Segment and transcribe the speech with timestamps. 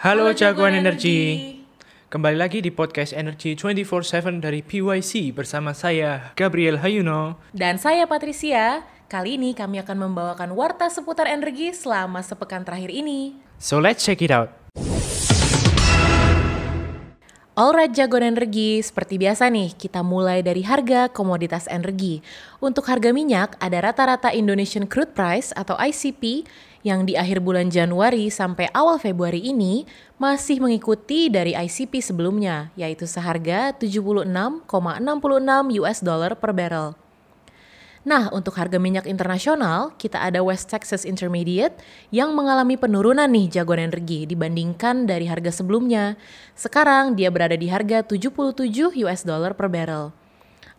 [0.00, 1.60] Halo jagoan energi.
[2.08, 7.36] Kembali lagi di podcast Energy 24/7 dari PYC bersama saya Gabriel Hayuno.
[7.52, 8.80] Dan saya Patricia.
[9.12, 13.36] Kali ini kami akan membawakan warta seputar energi selama sepekan terakhir ini.
[13.60, 14.48] So let's check it out.
[17.60, 22.24] Alright jagoan energi, seperti biasa nih kita mulai dari harga komoditas energi.
[22.56, 26.48] Untuk harga minyak ada rata-rata Indonesian Crude Price atau ICP
[26.88, 29.84] yang di akhir bulan Januari sampai awal Februari ini
[30.16, 34.64] masih mengikuti dari ICP sebelumnya, yaitu seharga 76,66
[35.84, 36.96] US dollar per barrel.
[38.10, 41.78] Nah, untuk harga minyak internasional, kita ada West Texas Intermediate
[42.10, 46.18] yang mengalami penurunan nih jagoan energi dibandingkan dari harga sebelumnya.
[46.58, 50.10] Sekarang dia berada di harga 77 US dollar per barrel.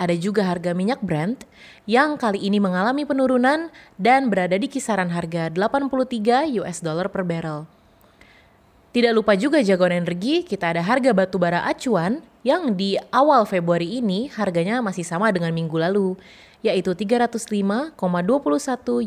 [0.00, 1.44] Ada juga harga minyak Brent
[1.84, 3.68] yang kali ini mengalami penurunan
[4.00, 7.68] dan berada di kisaran harga 83 US dollar per barrel.
[8.88, 14.00] Tidak lupa juga jagoan energi, kita ada harga batu bara acuan yang di awal Februari
[14.00, 16.16] ini harganya masih sama dengan minggu lalu,
[16.62, 17.98] yaitu 305,21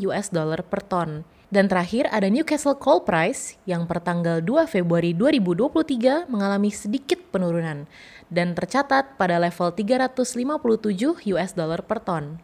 [0.08, 1.24] US dollar per ton.
[1.52, 7.92] Dan terakhir ada Newcastle Coal Price yang per tanggal 2 Februari 2023 mengalami sedikit penurunan
[8.32, 12.40] dan tercatat pada level 357 US dollar per ton.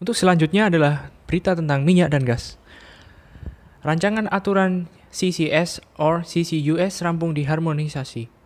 [0.00, 2.56] Untuk selanjutnya adalah berita tentang minyak dan gas.
[3.84, 8.39] Rancangan aturan CCS or CCUS rampung diharmonisasi.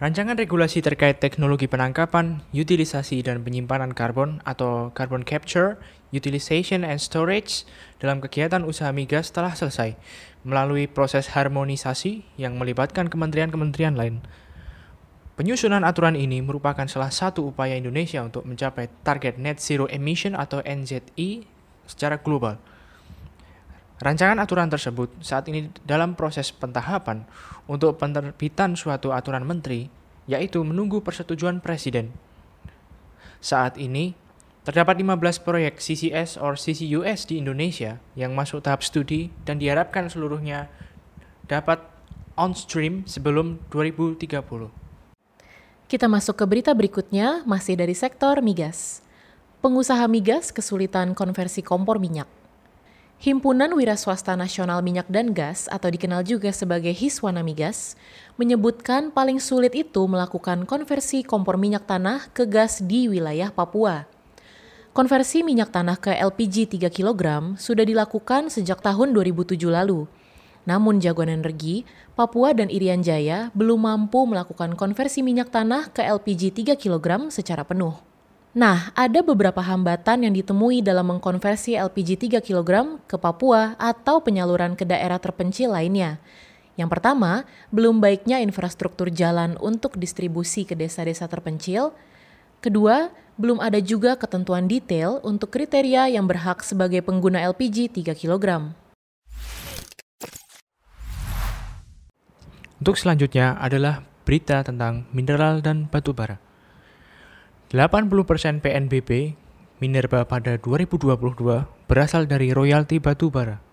[0.00, 5.76] Rancangan regulasi terkait teknologi penangkapan, utilisasi, dan penyimpanan karbon atau carbon capture,
[6.16, 7.68] utilization, and storage
[8.00, 10.00] dalam kegiatan usaha migas telah selesai
[10.48, 14.24] melalui proses harmonisasi yang melibatkan kementerian-kementerian lain.
[15.36, 20.64] Penyusunan aturan ini merupakan salah satu upaya Indonesia untuk mencapai target net zero emission atau
[20.64, 21.44] NZE
[21.84, 22.56] secara global.
[24.00, 27.28] Rancangan aturan tersebut saat ini dalam proses pentahapan
[27.68, 29.92] untuk penerbitan suatu aturan menteri,
[30.24, 32.14] yaitu menunggu persetujuan presiden.
[33.42, 34.14] Saat ini,
[34.62, 40.70] terdapat 15 proyek CCS or CCUS di Indonesia yang masuk tahap studi dan diharapkan seluruhnya
[41.50, 41.82] dapat
[42.38, 44.30] on stream sebelum 2030.
[45.90, 49.04] Kita masuk ke berita berikutnya, masih dari sektor migas.
[49.60, 52.41] Pengusaha migas kesulitan konversi kompor minyak.
[53.22, 57.94] Himpunan Wira Swasta Nasional Minyak dan Gas atau dikenal juga sebagai Hiswana Migas
[58.34, 64.10] menyebutkan paling sulit itu melakukan konversi kompor minyak tanah ke gas di wilayah Papua.
[64.90, 70.10] Konversi minyak tanah ke LPG 3 kg sudah dilakukan sejak tahun 2007 lalu.
[70.66, 71.86] Namun jagoan energi,
[72.18, 77.62] Papua dan Irian Jaya belum mampu melakukan konversi minyak tanah ke LPG 3 kg secara
[77.62, 78.11] penuh.
[78.52, 84.76] Nah, ada beberapa hambatan yang ditemui dalam mengkonversi LPG 3 kg ke Papua atau penyaluran
[84.76, 86.20] ke daerah terpencil lainnya.
[86.76, 91.96] Yang pertama, belum baiknya infrastruktur jalan untuk distribusi ke desa-desa terpencil.
[92.60, 93.08] Kedua,
[93.40, 98.76] belum ada juga ketentuan detail untuk kriteria yang berhak sebagai pengguna LPG 3 kg.
[102.84, 106.51] Untuk selanjutnya adalah berita tentang mineral dan batu bara.
[107.72, 109.32] 80% PNBP
[109.80, 111.08] Minerba pada 2022
[111.88, 113.64] berasal dari royalti batu bara.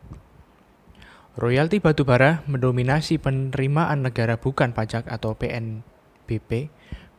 [1.36, 6.72] Royalti batu bara mendominasi penerimaan negara bukan pajak atau PNBP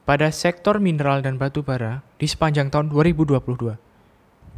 [0.09, 3.77] pada sektor mineral dan batu bara di sepanjang tahun 2022.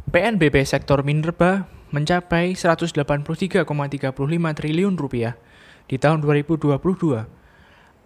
[0.07, 3.67] PNBP sektor minerba mencapai 183,35
[4.55, 5.35] triliun rupiah
[5.91, 6.71] di tahun 2022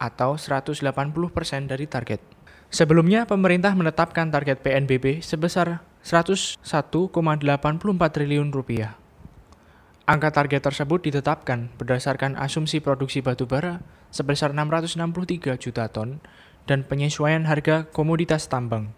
[0.01, 2.36] atau 180% dari target.
[2.67, 6.59] Sebelumnya, pemerintah menetapkan target PNBP sebesar 101,84
[8.11, 8.99] triliun rupiah.
[10.07, 16.23] Angka target tersebut ditetapkan berdasarkan asumsi produksi batu bara sebesar 663 juta ton
[16.63, 18.91] dan penyesuaian harga komoditas tambang.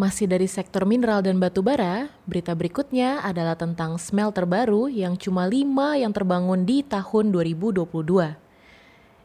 [0.00, 5.44] Masih dari sektor mineral dan batu bara, berita berikutnya adalah tentang smelter baru yang cuma
[5.44, 7.84] 5 yang terbangun di tahun 2022.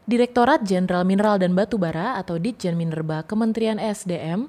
[0.06, 4.46] Direktorat Jenderal Mineral dan Batu Bara atau Ditjen Minerba Kementerian SDM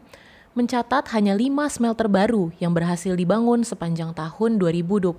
[0.54, 5.18] mencatat hanya 5 smelter baru yang berhasil dibangun sepanjang tahun 2022.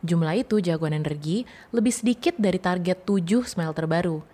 [0.00, 1.44] Jumlah itu jagoan energi
[1.76, 4.24] lebih sedikit dari target 7 smelter baru.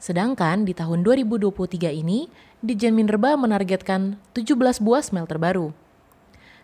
[0.00, 2.32] Sedangkan di tahun 2023 ini,
[2.64, 5.76] Ditjen Minerba menargetkan 17 buah smelter baru.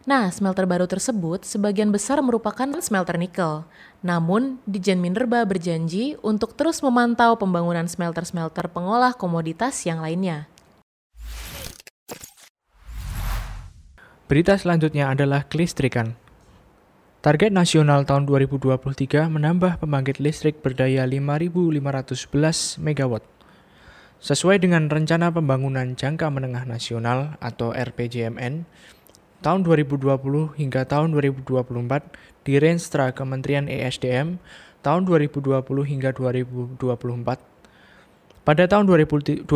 [0.03, 3.63] Nah, smelter baru tersebut sebagian besar merupakan smelter nikel.
[4.03, 10.51] Namun, Dijen Minerba berjanji untuk terus memantau pembangunan smelter-smelter pengolah komoditas yang lainnya.
[14.27, 16.19] Berita selanjutnya adalah kelistrikan.
[17.23, 23.23] Target nasional tahun 2023 menambah pembangkit listrik berdaya 5.511 MW.
[24.19, 28.67] Sesuai dengan Rencana Pembangunan Jangka Menengah Nasional atau RPJMN,
[29.43, 31.67] tahun 2020 hingga tahun 2024
[32.47, 34.39] di Renstra Kementerian ESDM
[34.87, 36.79] tahun 2020 hingga 2024.
[38.43, 39.47] Pada tahun 2023,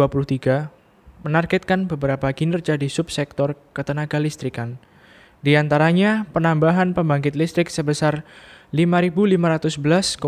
[1.26, 4.78] menargetkan beberapa kinerja di subsektor ketenaga listrikan,
[5.42, 8.22] di antaranya penambahan pembangkit listrik sebesar
[8.70, 10.22] 5.511,69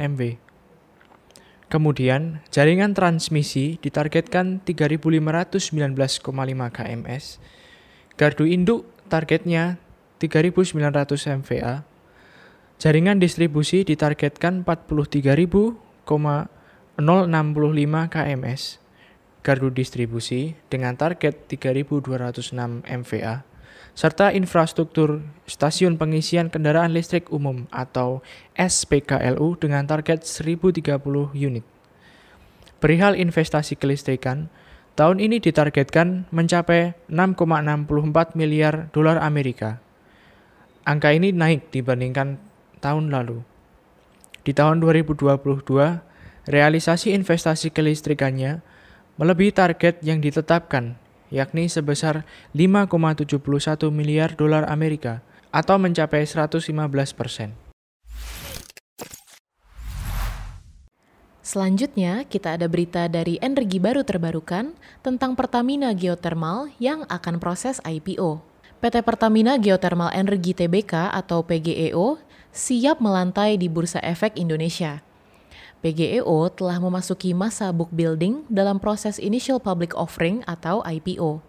[0.00, 0.22] MW.
[1.72, 6.20] Kemudian, jaringan transmisi ditargetkan 3.519,5
[6.70, 7.24] kms.
[8.14, 9.82] Gardu induk targetnya
[10.22, 11.82] 3.900 MVA.
[12.78, 15.74] Jaringan distribusi ditargetkan 43.000,065
[18.10, 18.62] kms.
[19.44, 23.54] Gardu distribusi dengan target 3.206 MVA
[23.94, 28.26] serta infrastruktur stasiun pengisian kendaraan listrik umum atau
[28.58, 30.98] SPKLU dengan target 1030
[31.38, 31.62] unit.
[32.82, 34.50] Perihal investasi kelistrikan,
[34.94, 39.82] tahun ini ditargetkan mencapai 6,64 miliar dolar Amerika.
[40.86, 42.38] Angka ini naik dibandingkan
[42.78, 43.42] tahun lalu.
[44.44, 45.40] Di tahun 2022,
[46.46, 48.60] realisasi investasi kelistrikannya
[49.16, 51.00] melebihi target yang ditetapkan
[51.32, 52.22] yakni sebesar
[52.54, 56.70] 5,71 miliar dolar Amerika atau mencapai 115
[57.16, 57.63] persen.
[61.44, 64.72] Selanjutnya, kita ada berita dari energi baru terbarukan
[65.04, 68.40] tentang Pertamina Geothermal yang akan proses IPO.
[68.80, 72.16] PT Pertamina Geothermal Energi Tbk atau PGEO
[72.48, 75.04] siap melantai di Bursa Efek Indonesia.
[75.84, 81.44] PGEO telah memasuki masa book building dalam proses initial public offering atau IPO.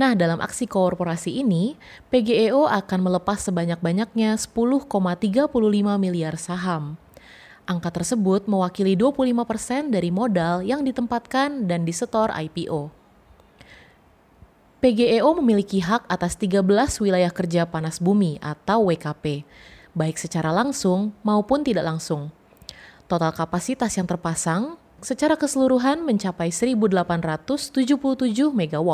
[0.00, 1.76] Nah, dalam aksi korporasi ini,
[2.08, 4.88] PGEO akan melepas sebanyak-banyaknya 10,35
[6.00, 6.96] miliar saham.
[7.66, 12.94] Angka tersebut mewakili 25% dari modal yang ditempatkan dan disetor IPO.
[14.78, 16.62] PGEO memiliki hak atas 13
[17.02, 19.42] wilayah kerja panas bumi atau WKP,
[19.98, 22.30] baik secara langsung maupun tidak langsung.
[23.10, 27.82] Total kapasitas yang terpasang secara keseluruhan mencapai 1.877
[28.54, 28.90] MW.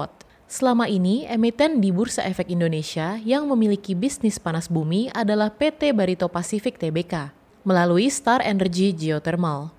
[0.48, 6.24] Selama ini, emiten di Bursa Efek Indonesia yang memiliki bisnis panas bumi adalah PT Barito
[6.32, 9.70] Pacific Tbk melalui Star Energy Geothermal.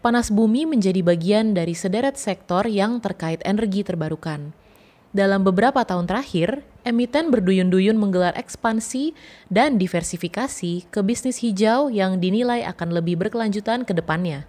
[0.00, 4.54] Panas bumi menjadi bagian dari sederet sektor yang terkait energi terbarukan.
[5.10, 9.16] Dalam beberapa tahun terakhir, emiten berduyun-duyun menggelar ekspansi
[9.48, 14.44] dan diversifikasi ke bisnis hijau yang dinilai akan lebih berkelanjutan ke depannya.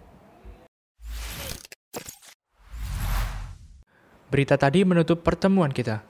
[4.30, 6.06] Berita tadi menutup pertemuan kita.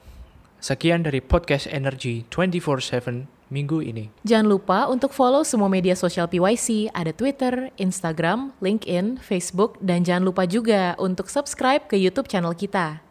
[0.60, 4.08] Sekian dari podcast Energy 24/7 minggu ini.
[4.22, 10.30] Jangan lupa untuk follow semua media sosial PYC, ada Twitter, Instagram, LinkedIn, Facebook, dan jangan
[10.30, 13.02] lupa juga untuk subscribe ke YouTube channel kita.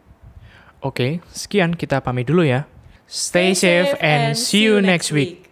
[0.80, 2.64] Oke, sekian kita pamit dulu ya.
[3.04, 5.49] Stay safe and see you next week.